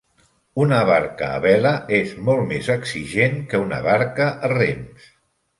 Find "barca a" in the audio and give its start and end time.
0.89-1.43, 3.91-4.51